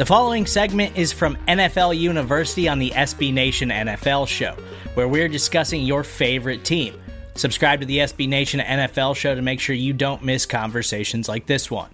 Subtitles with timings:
[0.00, 4.56] The following segment is from NFL University on the SB Nation NFL show,
[4.94, 6.98] where we're discussing your favorite team.
[7.34, 11.44] Subscribe to the SB Nation NFL show to make sure you don't miss conversations like
[11.44, 11.90] this one.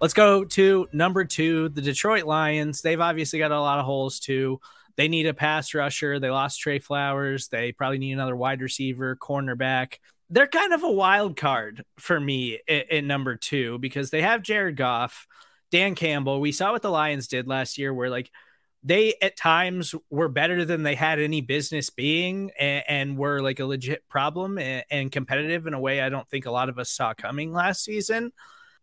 [0.00, 2.80] Let's go to number two, the Detroit Lions.
[2.80, 4.60] They've obviously got a lot of holes too.
[4.94, 6.20] They need a pass rusher.
[6.20, 7.48] They lost Trey Flowers.
[7.48, 9.94] They probably need another wide receiver, cornerback.
[10.30, 14.76] They're kind of a wild card for me in, number two because they have Jared
[14.76, 15.26] Goff,
[15.70, 16.40] Dan Campbell.
[16.40, 18.30] We saw what the Lions did last year, where like
[18.82, 23.60] they at times were better than they had any business being and, and were like
[23.60, 26.78] a legit problem and, and, competitive in a way I don't think a lot of
[26.78, 28.32] us saw coming last season.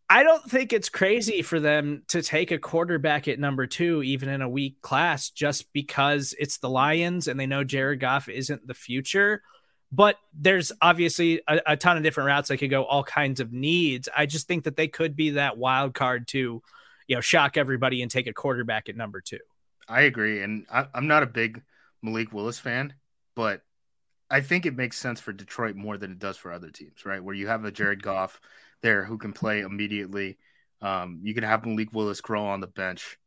[0.09, 4.29] I don't think it's crazy for them to take a quarterback at number two, even
[4.29, 8.67] in a weak class, just because it's the Lions and they know Jared Goff isn't
[8.67, 9.41] the future.
[9.91, 13.53] But there's obviously a, a ton of different routes they could go, all kinds of
[13.53, 14.09] needs.
[14.15, 16.61] I just think that they could be that wild card to,
[17.07, 19.39] you know, shock everybody and take a quarterback at number two.
[19.87, 21.61] I agree, and I, am not a big
[22.01, 22.93] Malik Willis fan,
[23.35, 23.61] but
[24.29, 27.23] I think it makes sense for Detroit more than it does for other teams, right?
[27.23, 28.41] Where you have a Jared Goff
[28.81, 30.37] there who can play immediately.
[30.81, 33.17] Um, you can have Malik Willis grow on the bench.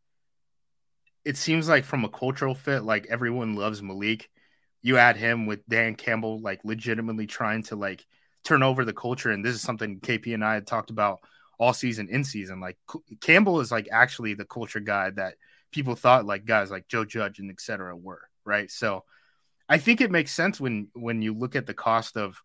[1.24, 4.30] It seems like from a cultural fit, like everyone loves Malik.
[4.82, 8.04] You add him with Dan Campbell, like legitimately trying to like
[8.44, 11.20] turn over the culture, and this is something KP and I had talked about
[11.58, 12.60] all season in season.
[12.60, 12.78] Like
[13.20, 15.34] Campbell is like actually the culture guy that
[15.72, 17.96] people thought like guys like Joe Judge and etc.
[17.96, 18.70] were right.
[18.70, 19.04] So
[19.68, 22.40] I think it makes sense when when you look at the cost of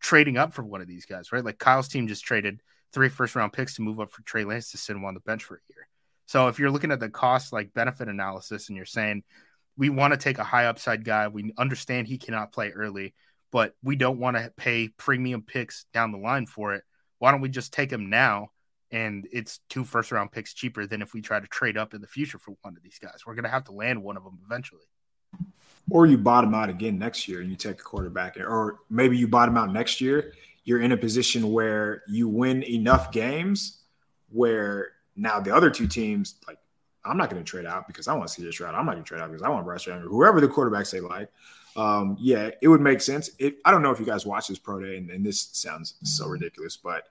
[0.00, 1.44] trading up for one of these guys, right?
[1.44, 2.60] Like Kyle's team just traded
[2.92, 5.20] three first round picks to move up for Trey Lance to sit him on the
[5.20, 5.88] bench for a year.
[6.26, 9.24] So if you're looking at the cost like benefit analysis and you're saying
[9.76, 13.14] we want to take a high upside guy, we understand he cannot play early,
[13.50, 16.84] but we don't want to pay premium picks down the line for it.
[17.18, 18.48] Why don't we just take him now?
[18.90, 22.00] And it's two first round picks cheaper than if we try to trade up in
[22.00, 23.22] the future for one of these guys.
[23.26, 24.82] We're going to have to land one of them eventually
[25.90, 29.26] or you bottom out again next year and you take a quarterback, or maybe you
[29.26, 30.32] bottom out next year.
[30.64, 33.80] You're in a position where you win enough games
[34.28, 36.58] where now the other two teams, like,
[37.04, 38.74] I'm not going to trade out because I want to see this route.
[38.74, 40.90] I'm not going to trade out because I want Bryce Young or whoever the quarterbacks
[40.90, 41.30] they like.
[41.76, 43.30] Um, yeah, it would make sense.
[43.38, 45.94] It, I don't know if you guys watched this pro day, and, and this sounds
[46.02, 47.06] so ridiculous, but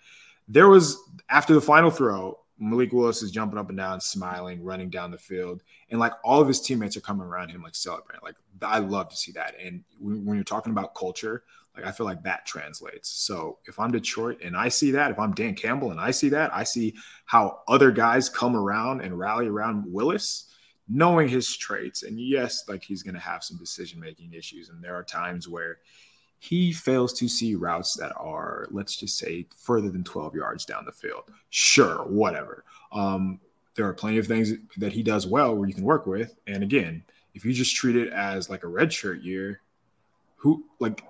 [0.48, 0.98] there was
[1.30, 5.18] after the final throw, Malik Willis is jumping up and down, smiling, running down the
[5.18, 8.22] field, and like all of his teammates are coming around him, like celebrating.
[8.22, 9.56] Like I love to see that.
[9.64, 11.44] And when, you're talking about culture,
[11.76, 13.10] like I feel like that translates.
[13.10, 16.30] So if I'm Detroit and I see that, if I'm Dan Campbell and I see
[16.30, 20.54] that, I see how other guys come around and rally around Willis,
[20.90, 22.04] knowing his traits.
[22.04, 25.48] And yes, like he's going to have some decision making issues, and there are times
[25.48, 25.78] where
[26.40, 30.86] he fails to see routes that are, let's just say, further than 12 yards down
[30.86, 31.32] the field.
[31.50, 32.64] Sure, whatever.
[32.92, 33.40] Um,
[33.76, 36.36] there are plenty of things that he does well where you can work with.
[36.48, 39.62] And again, if you just treat it as like a red shirt year,
[40.38, 41.04] who like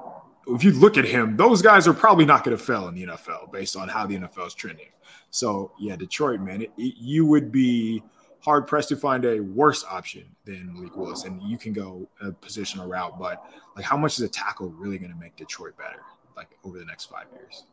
[0.47, 3.05] if you look at him, those guys are probably not going to fail in the
[3.05, 4.89] NFL based on how the NFL is trending.
[5.29, 8.03] So yeah, Detroit, man, it, it, you would be
[8.41, 12.31] hard pressed to find a worse option than Malik Willis, and you can go a
[12.31, 13.19] positional route.
[13.19, 13.43] But
[13.75, 16.01] like, how much is a tackle really going to make Detroit better,
[16.35, 17.63] like over the next five years?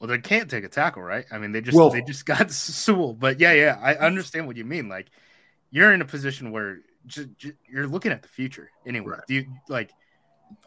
[0.00, 1.24] Well, they can't take a tackle, right?
[1.30, 3.14] I mean, they just well, they just got Sewell.
[3.14, 4.88] But yeah, yeah, I understand what you mean.
[4.88, 5.06] Like,
[5.70, 9.12] you're in a position where just, just, you're looking at the future anyway.
[9.12, 9.26] Right.
[9.26, 9.92] Do you like?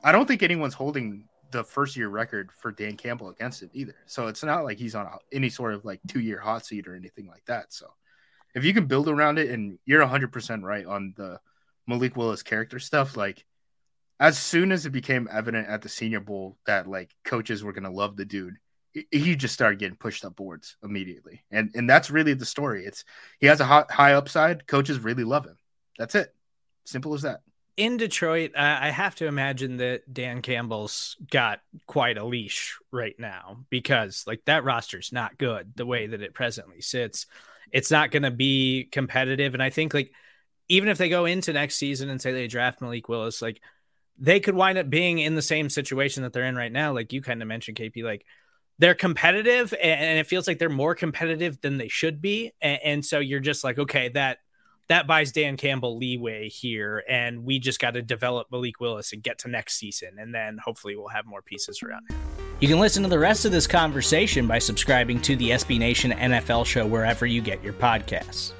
[0.03, 3.95] I don't think anyone's holding the first year record for Dan Campbell against it either.
[4.05, 6.95] So it's not like he's on any sort of like two year hot seat or
[6.95, 7.73] anything like that.
[7.73, 7.87] So
[8.59, 11.39] if you can build around it, and you're 100% right on the
[11.87, 13.45] Malik Willis character stuff, like
[14.19, 17.91] as soon as it became evident at the Senior Bowl that like coaches were gonna
[17.91, 18.57] love the dude,
[18.93, 22.85] he just started getting pushed up boards immediately, and and that's really the story.
[22.85, 23.05] It's
[23.39, 24.67] he has a high, high upside.
[24.67, 25.57] Coaches really love him.
[25.97, 26.33] That's it.
[26.85, 27.41] Simple as that.
[27.77, 33.65] In Detroit, I have to imagine that Dan Campbell's got quite a leash right now
[33.69, 37.25] because like that roster's not good the way that it presently sits
[37.71, 39.53] it's not going to be competitive.
[39.53, 40.11] And I think like
[40.67, 43.61] even if they go into next season and say they draft Malik Willis, like
[44.17, 46.93] they could wind up being in the same situation that they're in right now.
[46.93, 48.25] Like you kind of mentioned, KP, like
[48.77, 52.51] they're competitive and it feels like they're more competitive than they should be.
[52.61, 54.39] And, and so you're just like, okay, that
[54.89, 59.23] that buys Dan Campbell leeway here, and we just got to develop Malik Willis and
[59.23, 62.07] get to next season, and then hopefully we'll have more pieces around.
[62.59, 66.11] You can listen to the rest of this conversation by subscribing to the SB Nation
[66.11, 68.53] NFL show wherever you get your podcasts.